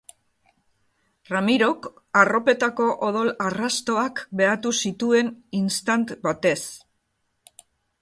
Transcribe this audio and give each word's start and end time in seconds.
Ramirok 1.33 1.85
arropetako 2.21 2.89
odol 3.09 3.31
arrastoak 3.49 4.25
behatu 4.43 4.75
zituen 4.87 5.33
istant 5.63 6.19
batez. 6.29 6.61